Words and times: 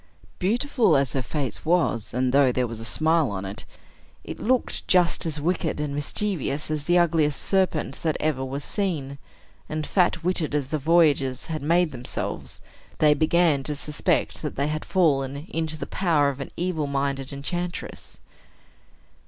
Beautiful 0.39 0.97
as 0.97 1.13
her 1.13 1.21
face 1.21 1.63
was, 1.63 2.11
and 2.11 2.33
though 2.33 2.51
there 2.51 2.65
was 2.65 2.79
a 2.79 2.83
smile 2.83 3.29
on 3.29 3.45
it, 3.45 3.65
it 4.23 4.39
looked 4.39 4.87
just 4.87 5.27
as 5.27 5.39
wicked 5.39 5.79
and 5.79 5.93
mischievous 5.93 6.71
as 6.71 6.85
the 6.85 6.97
ugliest 6.97 7.39
serpent 7.39 7.99
that 8.01 8.17
ever 8.19 8.43
was 8.43 8.63
seen; 8.63 9.19
and 9.69 9.85
fat 9.85 10.23
witted 10.23 10.55
as 10.55 10.69
the 10.69 10.79
voyagers 10.79 11.45
had 11.53 11.61
made 11.61 11.91
themselves, 11.91 12.61
they 12.97 13.13
began 13.13 13.61
to 13.61 13.75
suspect 13.75 14.41
that 14.41 14.55
they 14.55 14.69
had 14.69 14.83
fallen 14.85 15.45
into 15.51 15.77
the 15.77 15.85
power 15.85 16.29
of 16.29 16.39
an 16.39 16.49
evil 16.57 16.87
minded 16.87 17.31
enchantress. 17.31 18.17